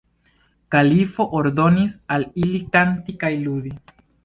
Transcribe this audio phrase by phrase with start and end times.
[0.75, 3.79] Kalifo ordonis al ili kanti kaj ludi.